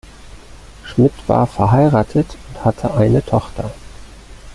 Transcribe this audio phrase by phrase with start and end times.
[0.83, 3.69] Schmitt war verheiratet und hatte eine Tochter.